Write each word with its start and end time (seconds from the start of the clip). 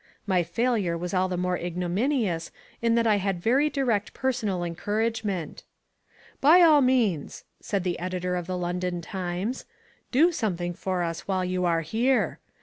My 0.25 0.41
failure 0.41 0.97
was 0.97 1.13
all 1.13 1.27
the 1.27 1.37
more 1.37 1.59
ignominious 1.59 2.49
in 2.81 2.95
that 2.95 3.05
I 3.05 3.17
had 3.17 3.39
very 3.39 3.69
direct 3.69 4.13
personal 4.15 4.63
encouragement. 4.63 5.63
"By 6.41 6.61
all 6.61 6.81
means," 6.81 7.43
said 7.59 7.83
the 7.83 7.99
editor 7.99 8.35
of 8.35 8.47
the 8.47 8.57
London 8.57 9.01
Times, 9.01 9.65
"do 10.11 10.31
some 10.31 10.57
thing 10.57 10.73
for 10.73 11.03
us 11.03 11.27
while 11.27 11.45
you 11.45 11.65
are 11.65 11.81
here. 11.81 12.39